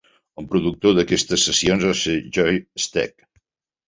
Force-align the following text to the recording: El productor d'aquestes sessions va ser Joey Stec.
El 0.43 0.45
productor 0.51 0.95
d'aquestes 0.99 1.43
sessions 1.49 1.85
va 1.89 1.93
ser 1.99 2.15
Joey 2.39 2.57
Stec. 2.87 3.15